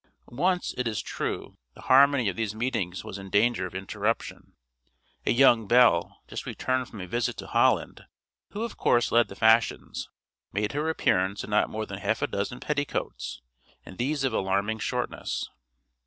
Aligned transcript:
Once, 0.31 0.73
it 0.79 0.87
is 0.87 0.99
true, 0.99 1.59
the 1.75 1.81
harmony 1.81 2.27
of 2.27 2.35
these 2.35 2.55
meetings 2.55 3.03
was 3.03 3.19
in 3.19 3.29
danger 3.29 3.67
of 3.67 3.75
interruption. 3.75 4.53
A 5.27 5.31
young 5.31 5.67
belle, 5.67 6.23
just 6.27 6.47
returned 6.47 6.87
from 6.89 7.01
a 7.01 7.05
visit 7.05 7.37
to 7.37 7.45
Holland, 7.45 8.07
who 8.49 8.63
of 8.63 8.77
course 8.77 9.11
led 9.11 9.27
the 9.27 9.35
fashions, 9.35 10.09
made 10.51 10.71
her 10.71 10.89
appearance 10.89 11.43
in 11.43 11.51
not 11.51 11.69
more 11.69 11.85
than 11.85 11.99
half 11.99 12.23
a 12.23 12.27
dozen 12.27 12.59
petticoats, 12.59 13.43
and 13.85 13.99
these 13.99 14.23
of 14.23 14.33
alarming 14.33 14.79
shortness. 14.79 15.47